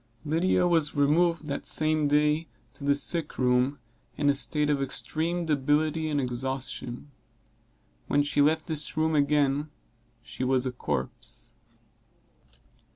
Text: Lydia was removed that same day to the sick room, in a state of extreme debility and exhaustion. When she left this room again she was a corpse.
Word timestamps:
Lydia 0.25 0.67
was 0.67 0.95
removed 0.95 1.45
that 1.45 1.63
same 1.67 2.07
day 2.07 2.47
to 2.73 2.83
the 2.83 2.95
sick 2.95 3.37
room, 3.37 3.77
in 4.17 4.31
a 4.31 4.33
state 4.33 4.67
of 4.67 4.81
extreme 4.81 5.45
debility 5.45 6.09
and 6.09 6.19
exhaustion. 6.19 7.11
When 8.07 8.23
she 8.23 8.41
left 8.41 8.65
this 8.65 8.97
room 8.97 9.13
again 9.13 9.69
she 10.23 10.43
was 10.43 10.65
a 10.65 10.71
corpse. 10.71 11.51